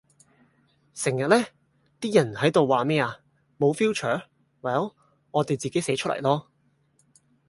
[0.95, 1.45] 成日呢，
[1.99, 3.19] 啲人喺到話咩呀?
[3.59, 4.23] 無 Future?
[4.61, 4.95] Well
[5.29, 6.45] 我哋自己寫出嚟囉！